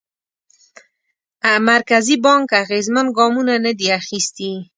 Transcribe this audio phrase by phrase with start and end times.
[1.69, 4.51] مرکزي بانک اغېزمن ګامونه ندي اخیستي.